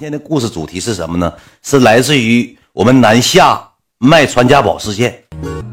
[0.00, 1.30] 今天的故事主题是什么呢？
[1.62, 3.62] 是来自于我们南下
[3.98, 5.24] 卖传家宝事件。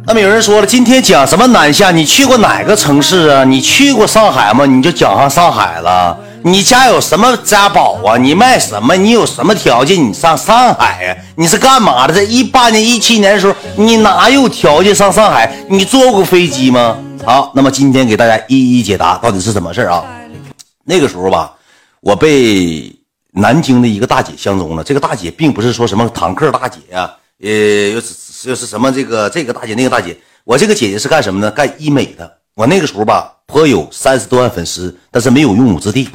[0.06, 1.92] 那么有人说了，今天讲什么南下？
[1.92, 3.46] 你去过哪个城市啊？
[3.46, 4.66] 你去过上海吗？
[4.66, 6.20] 你就讲上上海了。
[6.44, 8.18] 你家有什么家宝啊？
[8.18, 8.98] 你卖什么？
[8.98, 9.98] 你有什么条件？
[9.98, 11.16] 你上上海呀？
[11.38, 12.14] 你是干嘛的？
[12.14, 15.50] 在一八年、一七年的时候，你哪有条件上上海？
[15.70, 16.98] 你坐过飞机吗？
[17.24, 20.04] 好，那么今天给大家一一解答，到底是怎么事儿啊？
[20.84, 21.54] 那个时候吧，
[22.02, 22.94] 我被。
[23.38, 27.10] 南京的一个大姐相中了，这个大姐并不是说什么坦克大姐呀，
[27.42, 31.52] 呃，又是又是什么这个这个大姐那个大姐，我这个姐姐是干什么呢？
[31.52, 32.38] 干医美的。
[32.56, 36.10] 我那个时候吧，颇有三十多万粉丝，但是没有用武之地。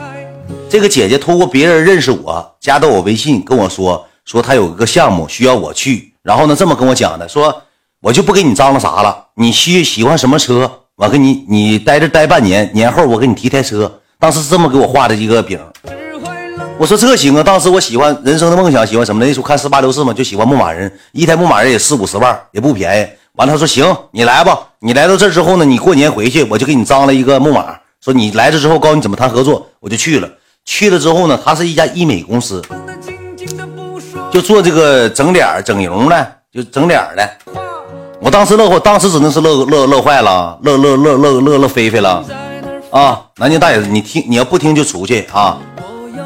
[0.68, 7.62] 这个姐姐通过别人认识我，加到我微信，跟我说说她有一个项目需要我去，然后呢这么跟我讲的，说
[8.00, 14.00] 我就不给你张罗啥了，你需喜欢什么车，我给你你待这待半年，年后我给你提台车。
[14.18, 15.58] 当时是这么给我画的一个饼。
[16.78, 17.42] 我说这行啊！
[17.42, 19.28] 当时我喜欢人生的梦想，喜欢什么呢？
[19.28, 23.06] 那时候看四八六四嘛，就喜欢牧马人，一台牧马人也四五十万，也不便宜。
[23.36, 24.58] 完了，他说行，你来吧。
[24.80, 27.77] 你来到这之后呢，你过年回去，我就给你张了一个牧马。
[28.00, 30.28] 说你来这之后，告诉你怎么谈合作，我就去了。
[30.64, 32.60] 去了之后呢，他是一家医美公司，
[34.32, 37.30] 就做这个整脸、整容的，就整脸的。
[38.20, 42.25] 我当时乐坏，当时只能是乐乐乐坏了，乐乐乐乐乐乐飞飞了
[42.91, 43.20] 啊！
[43.36, 45.58] 南京大爷，你听，你要不听就出去啊！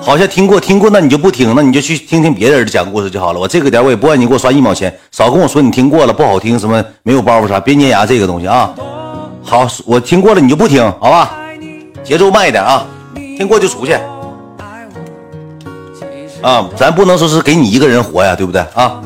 [0.00, 3.40] 好像听过听过，那你就不听，那你就去听听别人的讲故事就好了。
[3.40, 8.74] 我这个点我也不让你给我刷一毛钱，少跟我说你听过了不好听，什么没有包袱啥，别粘牙这个东西啊。
[9.42, 11.36] 好，我听过了你就不听，好吧？
[12.04, 12.86] 节奏慢一点啊，
[13.36, 13.98] 听过就出去。
[16.42, 19.00] 啊，咱不能说是给你一个人活呀，对不对啊？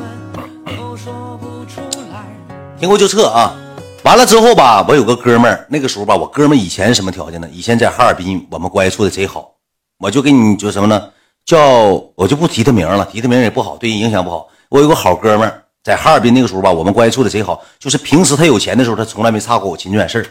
[2.78, 3.54] 听过就撤啊。
[4.02, 7.48] 完了之后吧，我有个哥们儿，那个时候吧，我哥们儿以前什么条件呢？
[7.52, 9.49] 以前在哈尔滨，我们关系处的贼好。
[10.00, 11.10] 我就给你就什么呢？
[11.44, 11.58] 叫
[12.14, 14.48] 我就不提他名了，提他名也不好，对人影响不好。
[14.70, 17.62] 我有个好哥们儿在哈尔滨，那个时候吧，我们关系处的贼好。
[17.78, 20.26] 就是平时他有钱的时候，他从来没差过我亲远事。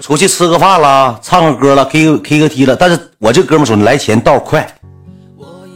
[0.00, 2.76] 出去吃个饭啦，唱个歌了，K K 个 T 了。
[2.76, 4.64] 但是我这哥们说来钱道快，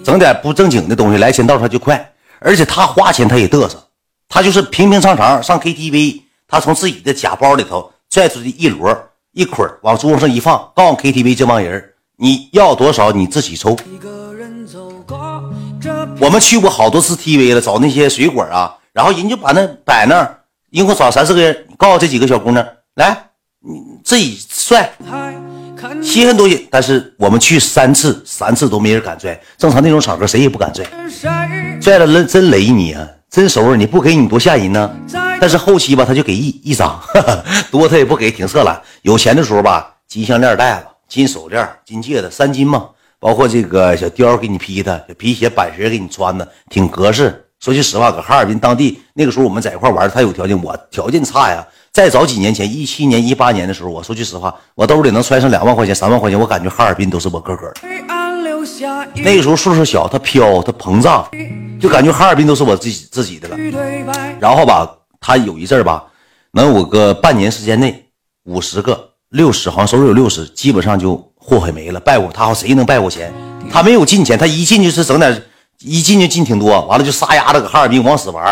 [0.05, 2.12] 整点不正经的东西来钱道他就快。
[2.38, 3.82] 而且他花钱他也嘚瑟，
[4.28, 8.97] 他就是平平常常上 KTV，他从自己的假包里头拽出去一摞
[9.32, 13.76] 一捆往桌子上一放，告诉 KTV 这帮人你要多少你自己抽。
[16.20, 20.38] 我们去过好多次 TV 了，找那些水果啊，然后人就把那摆那儿，
[20.70, 22.64] 一共找三四个人，告诉这几个小姑娘
[22.94, 23.16] 来，
[23.60, 24.92] 你自己拽，
[26.02, 26.69] 稀罕东西。
[26.70, 29.38] 但是我们去三次，三次都没人敢拽。
[29.58, 30.86] 正常那种场合谁也不敢拽，
[31.81, 34.91] 拽了真真雷你啊，真收拾你不给你多吓人呢。
[35.41, 36.98] 但是后期吧，他就给一一张，
[37.70, 38.81] 多他也不给，挺色懒。
[39.02, 40.94] 有钱的时候吧，金项链戴了。
[41.09, 42.88] 金手链、金戒指，三金嘛，
[43.19, 47.44] 包括这个小貂给你披的，小皮鞋、板鞋给你穿的，挺合适。
[47.60, 51.66] 说句实话，搁哈尔滨当地那个时候，我们在一块玩，他有条件，我条件差呀。
[51.93, 57.72] 再早几年前，一七年、一八年的时候，我说句实话，我兜里能揣上两万块钱、三万块钱，我感觉哈尔滨都是我个个。
[59.14, 61.26] 那个时候岁数小，他飘，他膨胀，
[61.81, 63.56] 就感觉哈尔滨都是我自己自己的了。
[64.41, 66.04] 然后吧，他有一阵吧，
[66.50, 68.10] 能有个半年时间内
[68.43, 69.13] 五十个。
[69.34, 71.99] 六十好像手里有六十，基本上就祸害没了。
[71.99, 73.34] 败过他好，谁能败过钱？
[73.69, 75.43] 他没有进钱，他一进去是整点，
[75.81, 76.81] 一进去进挺多。
[76.83, 78.44] 完了就撒丫子搁哈尔滨往死玩，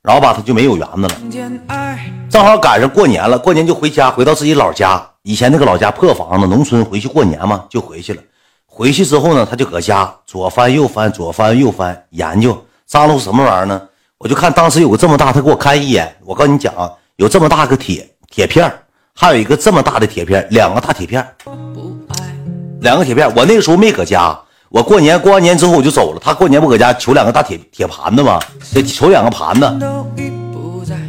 [0.00, 1.98] 然后吧他就没有园子了。
[2.30, 5.06] 正好赶上过年了，过年就回家，回到自己老家。
[5.22, 8.22] 以前那个老家破房子，农村回去过年嘛，就回去了。
[8.64, 13.82] 回去之后呢，他就搁家左翻右翻，左翻右翻，研究张罗什么玩意儿呢？
[14.16, 16.16] 我就看当时有个这么大，他给我看一眼。
[16.24, 18.72] 我告诉你讲啊，有这么大个铁铁片
[19.14, 21.24] 还有一个这么大的铁片，两个大铁片，
[22.80, 23.30] 两个铁片。
[23.36, 24.36] 我那个时候没搁家，
[24.70, 26.20] 我过年过完年之后我就走了。
[26.20, 28.40] 他过年不搁家，求两个大铁铁盘子吗？
[28.74, 29.70] 得求两个盘子，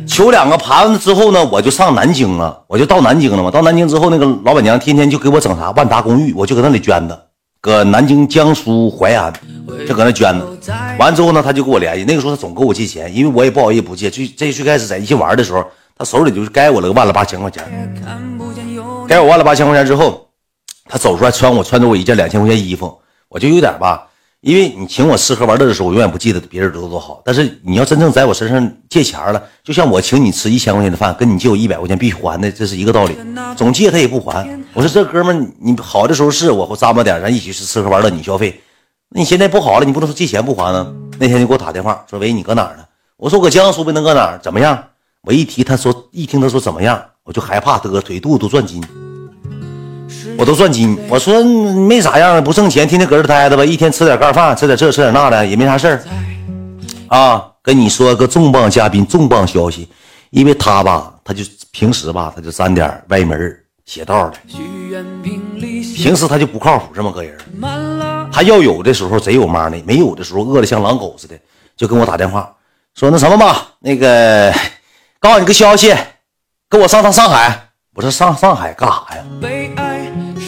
[0.06, 3.50] 求两个盘子之后呢，我就上南京了，我就到南京了嘛。
[3.50, 7.28] 到南京之后，那个老板娘天天就给我整啥万达公寓，我就搁那里捐的，
[7.62, 9.34] 搁南京江苏淮安
[9.88, 10.46] 就搁那捐的。
[11.00, 14.12] 完之后呢，他就给我联系，那个时候他总跟我借钱，因为我也不好意思不借。
[14.12, 15.66] 最这最开始在一起玩的时候。
[15.98, 17.64] 他手里就是该我了个万了八千块钱，
[19.08, 20.28] 该我万了八千块钱之后，
[20.86, 23.00] 他走出来穿我穿着我一件两千块钱衣服，
[23.30, 24.08] 我就有点吧，
[24.42, 33.18] 因为你请我吃喝玩乐的时候，我永远不记得别人多多好，但是你要真正在我身上借钱了，就像我请你吃一千块钱的饭，跟你借我一百块钱必须还的，这是一个道理。
[33.56, 38.62] 总借他也不还，我说这哥们你好的时候是我会咂巴点，咱一起去吃喝玩乐，你消费。
[39.10, 40.92] 那你现在不好了，你不能说借钱不还呢？
[41.20, 42.84] 那天就给我打电话说，喂，你搁哪儿呢？
[43.16, 44.40] 我说我搁江苏呗，能搁哪儿？
[44.42, 44.84] 怎么样？
[45.26, 48.84] 我一提，他说一听他说怎么样，我就害怕，得腿肚子都转筋。
[50.38, 51.00] 我都转筋。
[51.08, 56.04] 我说没啥样，不挣钱，天天搁这待着吧，一天吃点干饭，吃点这吃点那的，也没啥事儿。
[57.08, 59.88] 啊，跟你说个重磅嘉宾，重磅消息，
[60.32, 61.42] 因为他吧，他就
[61.72, 64.34] 平时吧，他就沾点歪门邪道的，
[65.96, 67.38] 平时他就不靠谱这么个人。
[68.30, 71.40] 他要有的时候贼有妈的，没有的时候饿的像狼狗似的，
[71.78, 72.54] 就跟我打电话
[72.94, 74.54] 说那什么吧，那个
[75.24, 75.96] 告诉你个消息，
[76.68, 77.70] 跟我上趟上海。
[77.96, 79.24] 我说上上海干啥呀？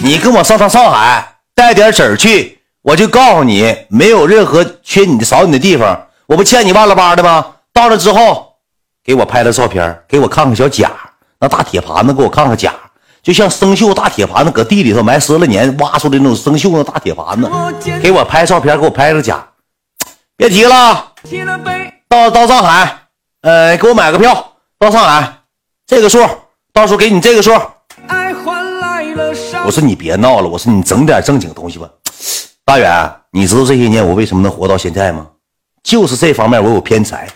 [0.04, 6.08] 你跟我上趟上海，带点纸去，我就告诉你，没有任何缺你的少你的地方。
[6.26, 7.54] 我不欠你万了八的吗？
[7.72, 8.56] 到了之后，
[9.02, 10.92] 给我拍了照片，给我看看小甲，
[11.40, 12.74] 那大铁盘子，给我看看甲，
[13.24, 17.50] 就像生锈大铁盘子，搁地里头埋十来年，挖出来那种生锈的大铁盘子，
[18.02, 19.42] 给我拍照片，给我拍个甲。
[20.36, 21.14] 别提了，
[22.10, 22.98] 到到上海，
[23.40, 25.34] 呃，给我买个票到上海，
[25.88, 26.20] 这个数，
[26.74, 27.52] 到时候给你这个数。
[29.66, 31.90] 我说你别闹了，我说你整点正经东西吧。
[32.66, 35.28] 大远，你知道这些年我为什么能活到现在吗？
[35.82, 37.30] 就是这方面我有偏财，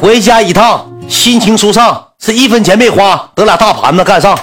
[0.00, 4.38] 回家一趟心情舒畅，是一分钱没花，得俩大盘子干上。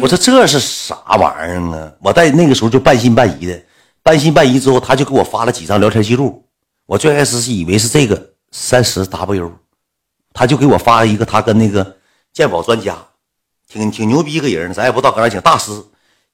[0.00, 1.92] 我说这是啥玩意儿啊？
[2.00, 3.62] 我在那个时候就半信半疑的，
[4.02, 6.44] 半信半疑之后，他就给我发了几张聊天记录。
[6.86, 9.52] 我最开始是以为是这个三十 W，
[10.34, 11.96] 他就给我发了一个他跟那个
[12.32, 12.94] 鉴宝专家，
[13.66, 15.72] 挺挺牛逼一个人，咱也不知道搁哪请大师，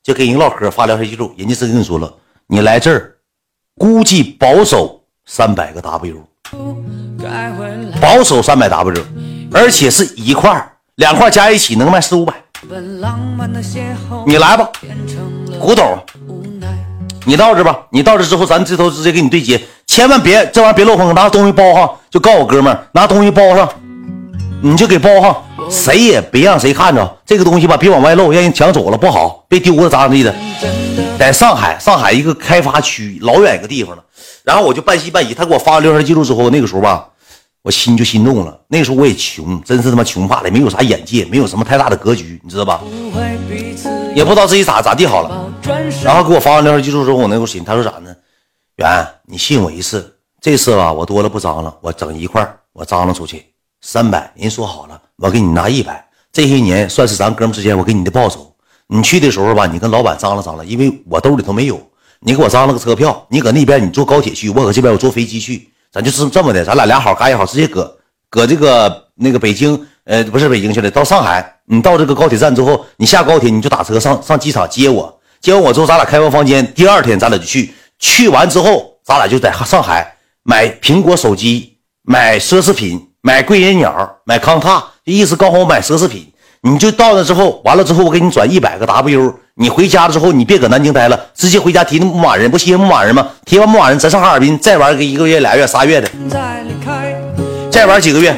[0.02, 2.12] 就跟人唠嗑发聊天记录，人家是跟你说了。
[2.48, 3.14] 你来这儿，
[3.76, 6.26] 估计保守三百个 W，
[8.00, 9.04] 保守三百 W，
[9.52, 12.34] 而且是一块两块加一起能卖四五百。
[14.26, 14.68] 你来吧，
[15.60, 16.04] 古董，
[17.24, 17.86] 你到这吧。
[17.90, 23.68] 你到这之后，咱这头直接给你对接，千万别这玩意别漏风，拿东西包上，就告诉我哥们儿拿东西包上，
[24.62, 25.36] 你就给包上，
[25.68, 30.32] 谁也别让谁看着这个东西吧，别往外漏，让人抢走了不好，别丢了咋咋地的。
[31.18, 34.02] 在上海，上海一个开发区，老远一个地方了。
[34.44, 37.08] 然后我就半信半疑，他给我发了聊天记录之后，那个时候吧，
[37.62, 38.56] 我心就心动了。
[38.68, 42.80] 那个时候我也穷，真是他妈穷怕了，没有啥眼界，没有什么太大的格局，你知道吧？
[44.14, 45.46] 也不知道自己咋咋地好了。
[46.04, 48.14] 然后给我发完聊天记录之后，我那时候心，他说啥呢？
[48.80, 53.44] 元，你信我一次，这次吧，我多了不张了，我整一块我张罗出去
[53.82, 56.02] 三百，人说好了，我给你拿一百。
[56.32, 58.50] 这些年算是咱哥们之间我给你的报酬。
[58.86, 61.78] 你去的时候吧，你跟老板张罗张罗，因为我兜里头没有，
[62.20, 67.98] 你给我张罗个车票，你搁那边你坐高铁去，我搁这边我坐飞机去，咱就是这么的，咱俩俩好干也好，直接搁
[68.30, 86.32] 搁这个那个北京，呃，不是北京去了，到上海，你到这个高铁站之后，你下高铁你就打车上上机场接我，接完我之后咱俩开完房间，第二天咱俩就去，去完之后咱俩就在上海买苹果手机，买奢侈品，买贵人鸟，买康踏，意思刚好买奢侈品。
[86.62, 89.34] 你就到那之后，完了之后，我给你转一百个 W。
[89.54, 93.30] 你回家了之后，你别搁南京待了，直接回家提那牧马人，不歇牧马人吗？
[93.46, 96.10] 提完牧马人，咱上哈尔滨再玩个一个月、俩月、仨月的，
[97.70, 98.34] 再玩几个月。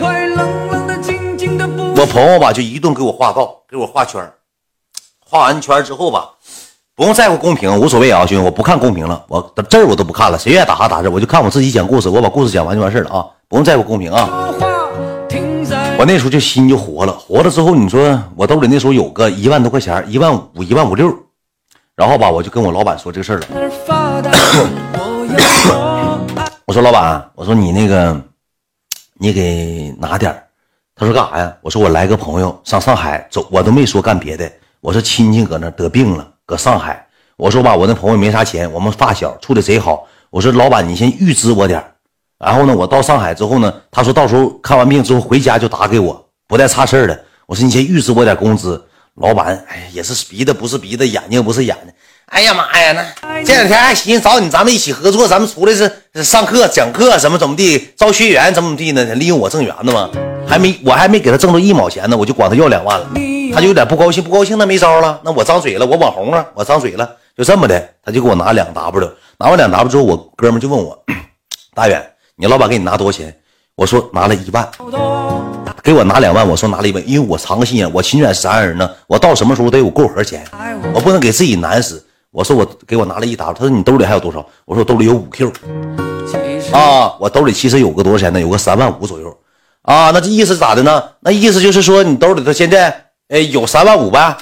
[1.97, 4.21] 我朋友吧，就一顿给我画道，给我画圈
[5.25, 6.32] 画完圈之后吧，
[7.03, 14.55] 不用在乎公平，无所谓啊，兄弟，我不看公平了，我字儿我都不看了，谁愿意打啥打字，我就看我自己讲故事，我把故事讲完就完事了啊，不用在乎公平啊。
[15.99, 21.13] 我那时候就心就活了，活了之后，你说我兜里那时候有个一万多块钱，一万五、一万五六，
[21.97, 23.47] 然后吧，我就跟我老板说这个事儿了。
[26.67, 28.17] 我说老板，我说你那个，
[29.15, 30.41] 你给拿点
[30.95, 31.53] 他说干啥呀？
[31.63, 34.49] 我说我来个朋友上上海走，我都没说干别的。
[34.81, 37.07] 我说亲戚搁那得病了，搁上海。
[37.39, 40.07] 我说吧，我那朋友没啥钱，我们发小处的贼好。
[40.29, 41.83] 我说老板，你先预支我点
[42.39, 47.25] 然后呢，我到上海之后呢，他说到时候看完病之后回家就打给我，不带差事的。
[47.47, 48.85] 我说你先预支我点工资。
[49.15, 51.93] 老板，哎，也是鼻子不是鼻子，眼睛不是眼睛。
[52.33, 59.05] 哎呀妈呀，那这两天还寻思找你，咱们一起合作，咱们出来是上课讲课，怎么怎么地，招学员怎么地呢？
[59.17, 60.09] 利用我挣圆子吗？
[60.49, 63.07] 还没，我还没给他挣着一毛钱呢，我就管他要两万了，
[63.55, 65.21] 他就有点不高兴，不高兴那没招了。
[65.23, 70.99] 那我张嘴了，我网红啊，我张嘴了，就这么的，他就给我拿两 W，拿完两 W 之后，我哥们就问我，
[71.77, 72.03] 大远。
[72.37, 73.37] 你老板给你拿多少钱？
[73.77, 74.67] 我说拿了一万，
[75.83, 76.49] 给我拿两万。
[76.49, 78.91] 我说拿了一万，因为我藏个心眼，我勤俭是啥人呢？
[79.07, 80.43] 我到什么时候得有够盒钱，
[80.95, 82.03] 我不能给自己难死。
[82.33, 84.39] 我说我给我拿了一沓，他说你兜里还有多少？
[84.65, 85.53] 我说我兜里有五 Q，
[86.73, 88.41] 啊，我兜里其实有个多少钱呢？
[88.41, 89.39] 有个三万五左右，
[89.83, 91.05] 啊，那这意思咋的呢？
[91.21, 94.35] 那意思就是说你兜里头现在哎有三万五呗？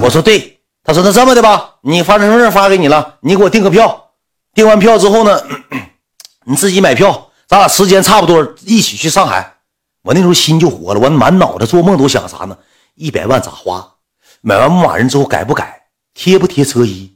[0.00, 4.10] 我说对，他说那这么的吧，你发身份证发给你了，你给我订个票，
[4.54, 5.42] 订完票之后呢？
[6.46, 9.54] 你自己买票，咱俩时间差不多，一起去上海。
[10.02, 12.56] 我那时候心就活了，我满脑子做梦都想啥呢？
[12.94, 13.94] 一百万咋花？
[14.42, 15.82] 买完牧马人之后改不改？
[16.14, 17.11] 贴不贴车衣？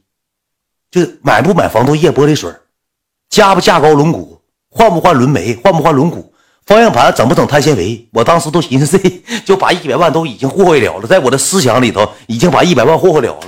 [0.89, 2.51] 就买不买防冻液、玻璃水？
[3.29, 4.25] 加不加高轮毂？
[4.69, 5.53] 换不换轮眉？
[5.63, 6.23] 换不换轮毂？
[6.65, 8.07] 方向盘整不整碳纤维？
[8.13, 9.09] 我当时都寻思 这
[9.45, 13.39] 就把一百万都已经霍霍了了，在我的思想里头已经把一百万霍霍了了，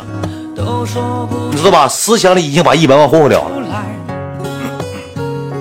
[1.51, 1.87] 你知道吧？
[1.87, 3.85] 思想里已经把一百万霍霍了了。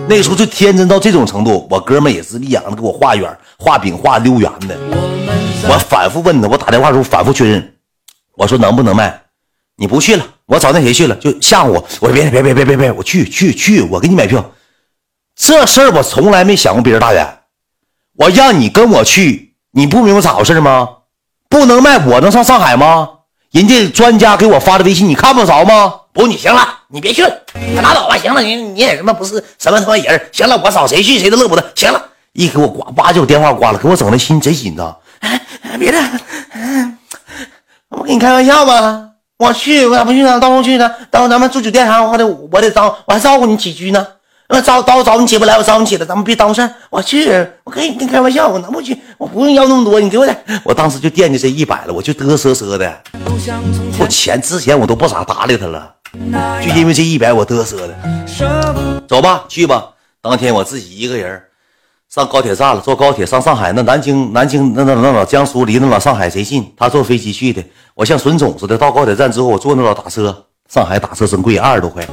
[0.09, 4.77] 那个时候就天真到这种程度，我哥们也是一样的给我画圆、画饼、画溜圆的。
[5.69, 7.75] 我反复问他，我打电话时候反复确认，
[8.37, 9.21] 我说能不能卖？
[9.81, 11.75] 你不去了，我找那谁去了，就吓唬我。
[12.01, 14.45] 我说别别别别别别，我去去去，我给你买票。
[15.37, 17.25] 这事儿我从来没想过别人大远，
[18.17, 20.89] 我让你跟我去，你不明白咋回事吗？
[21.49, 23.09] 不能卖，我能上上海吗？
[23.53, 25.95] 人家专家给我发的微信，你看不着吗？
[26.13, 27.31] 不，你行了，你别去了，
[27.81, 28.19] 拉倒吧。
[28.19, 30.29] 行了，你你也他妈不是什么他妈人。
[30.33, 31.73] 行了，我找谁去谁都乐不得。
[31.77, 34.97] 行了，一给我挂，叭就电话挂了，给我整的心贼紧张。
[35.21, 35.41] 哎
[35.79, 35.99] 别的，
[37.91, 39.05] 我跟你开玩笑吗。
[39.39, 40.41] 我去，我咋不去呢？
[40.41, 40.91] 到时候去呢？
[41.13, 44.05] 到时候咱们住酒店啥的，我得我得照，我还照顾你起居呢。
[44.49, 46.69] 那找找找你起不来，我找你起来，咱们别耽误事儿。
[46.91, 47.29] 我去，
[47.63, 48.99] 我跟你开玩笑，我能不去？
[49.17, 50.37] 我不用要那么多，你给我点。
[50.65, 53.01] 我当时就惦记这一百了，我就嘚瑟瑟的。
[54.01, 55.95] 我钱之前我都不咋搭理他了，
[56.61, 57.95] 就因为这一百我嘚瑟的。
[59.07, 59.91] 走吧，去吧。
[60.21, 61.41] 当天我自己一个人
[62.09, 63.71] 上高铁站了，坐高铁上上海。
[63.73, 66.73] 那南京南京那那那老江苏离那老上海谁近？
[66.75, 67.63] 他坐飞机去的。
[67.95, 70.45] 我像损种似的，到高铁站之后，我坐那老打车。
[70.71, 72.07] 上海打车真贵，二十多块。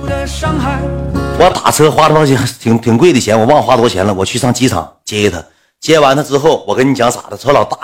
[1.37, 4.13] 我打车花了挺挺挺贵的钱，我忘花多少钱了。
[4.13, 5.41] 我去上机场接他，
[5.79, 7.37] 接完他之后，我跟你讲咋的？
[7.37, 7.77] 他老大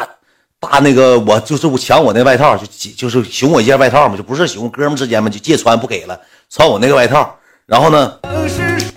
[0.59, 7.35] 大那个，我就是我抢我那外套，就就是熊我一件外套嘛，就不是熊哥们之间嘛，就借穿不给了，穿我那个外套。
[7.65, 8.13] 然后呢，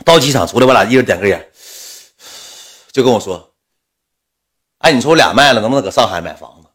[0.04, 1.44] 到机场出来，我俩一人点根烟，
[2.95, 3.51] 就跟我说
[4.79, 6.69] ：“哎，你说我俩卖了，能不能搁上海买房子？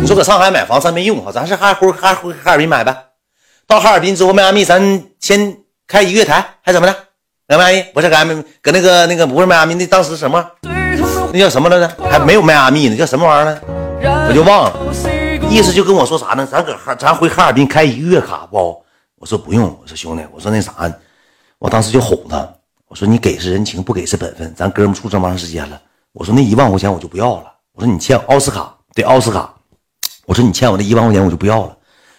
[0.00, 3.10] 你说搁上海买房咱没用哈，咱是哈回哈回哈尔滨买呗。
[3.66, 6.96] 到哈尔滨之后，迈阿密咱先。”开一个月台还怎么的？
[7.48, 10.42] 迈阿密不是迈阿密，搁那个那个不是迈阿密，那当时什么？
[11.32, 11.86] 那叫什么来着？
[12.10, 13.60] 还没有迈阿密呢，叫什么玩意儿呢？
[14.28, 14.72] 我就忘了。
[15.50, 16.48] 意思就跟我说啥呢？
[16.50, 18.82] 咱搁哈，咱回哈尔滨开一个月卡不？
[19.16, 19.64] 我说不用。
[19.82, 20.72] 我说兄弟，我说那啥，
[21.58, 22.48] 我当时就哄他。
[22.92, 24.54] 我说你给是人情，不给是本分。
[24.54, 25.80] 咱哥们处这么长时间了，
[26.12, 27.44] 我说那一万块钱我就不要了。
[27.72, 29.50] 我说你欠奥斯卡对奥斯卡，
[30.26, 31.74] 我说你欠我那一万块钱我就不要了。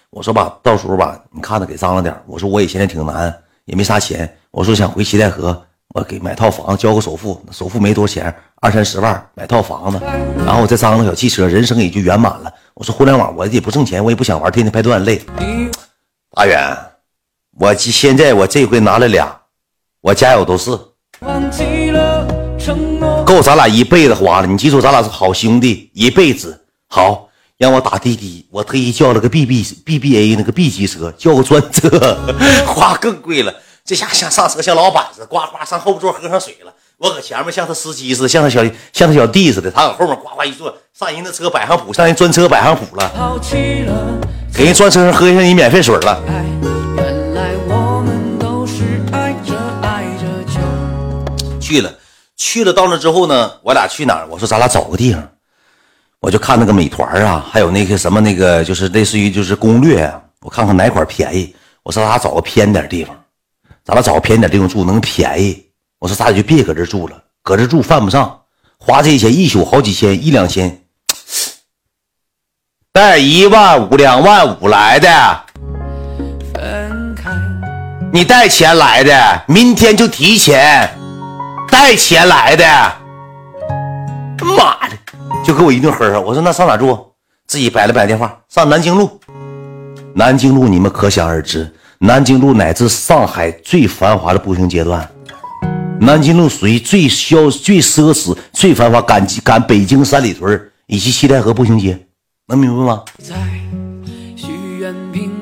[0.09, 2.19] 我说吧，到时候吧，你看着给张罗点。
[2.25, 3.31] 我说我也现在挺难。
[3.65, 10.01] 也没啥钱，我说想回七台河，我给买套房，交个首付，首付没多少钱，二三十万买套房子，
[10.43, 12.51] 然后我再张个小汽车，人生也就圆满了。
[12.73, 15.21] 我说互联网我也不挣钱，我也不想玩，天天拍段累。
[16.31, 16.75] 阿远，
[17.59, 19.33] 我现在我这回拿了俩，
[20.03, 20.77] 我家有都是，
[23.25, 24.47] 够咱俩一辈子花了。
[24.47, 27.29] 你记住，咱俩是好兄弟，一辈子好。
[27.57, 32.17] 让我打滴滴，我特意叫了个 B B B B A 那个 B 级车，叫个专车，
[32.67, 33.53] 花更贵了。
[33.85, 36.73] 这下像上车像老板似的，呱呱上后座喝上水了。
[36.97, 43.39] 我搁前面像他司机似的，像他小像他小弟似的，他搁后面呱呱一坐，上人的车摆上谱，上人专车摆上谱了，
[44.53, 46.21] 给人专车上喝下你免费水了。
[52.43, 54.27] 去了，到那之后呢，我俩去哪儿？
[54.29, 55.29] 我说咱俩找个地方。
[56.19, 61.55] 我就看那个美团啊，还有那个什么那个，就是类似于就是攻略啊，我看看哪块便宜。
[61.83, 63.15] 我说咱俩找个偏点地方，
[63.85, 65.65] 咱俩找个偏点地方住能便宜。
[65.99, 68.41] 我说咱俩就别搁这住了，搁这住犯不上，
[68.77, 70.81] 花这些钱一宿好几千一两千，
[72.91, 75.45] 带一万五两万五来的，
[78.11, 80.89] 你带钱来的，明天就提钱，
[81.73, 82.63] 带钱来的，
[84.45, 84.95] 妈的！
[85.43, 86.95] 就给我一顿呵呵，我说那上哪住？
[87.47, 89.19] 自己摆了摆电话，上南京路。
[90.13, 95.09] 南京路你们可想而知，南京路乃至上海最繁华的步行阶段。
[95.99, 101.99] 南京路属于最消、最奢侈、最繁华，赶赶北京三里屯以及西戴河步行街，
[102.49, 103.03] 能明白吗？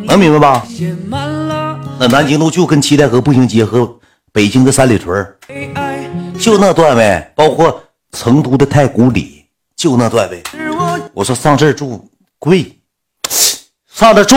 [0.06, 0.66] 能明白吧？
[2.00, 4.00] 那南京路就跟七台河步行街和
[4.32, 5.28] 北京的三里屯
[6.42, 9.46] 就那段位，包括成都的太古里。
[9.76, 10.44] 就那段位，
[11.12, 12.08] 我说上这儿住
[12.38, 12.80] 贵，
[13.92, 14.36] 上这住，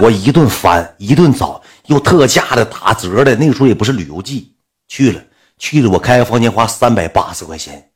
[0.00, 3.34] 我一顿翻，一顿找，又特价的、打折的。
[3.34, 4.52] 那个时候也不是旅游季，
[4.86, 5.20] 去了
[5.58, 7.90] 去了，我开个房间花三百八十块钱，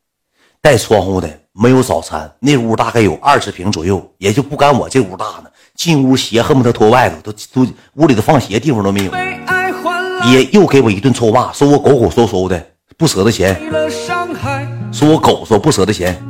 [0.61, 2.29] 带窗户的，没有早餐。
[2.39, 5.45] 那屋大概有二十平左右，也就不赶我这屋大呢。
[5.75, 9.13] 进屋鞋恨不得脱外头，都都屋里头放鞋地方都没有。
[10.29, 13.59] 也又给我一顿臭骂，说我狗狗嗖嗖的，不舍得钱，
[14.91, 16.21] 说我狗说不舍得钱。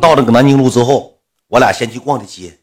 [0.00, 2.58] 到了个南京路之后，我俩先去逛的街。